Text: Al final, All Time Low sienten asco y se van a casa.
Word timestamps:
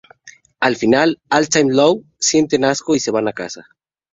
Al 0.61 0.75
final, 0.77 1.19
All 1.29 1.47
Time 1.47 1.71
Low 1.75 2.01
sienten 2.17 2.65
asco 2.65 2.95
y 2.95 2.99
se 2.99 3.11
van 3.11 3.27
a 3.27 3.33
casa. 3.33 3.67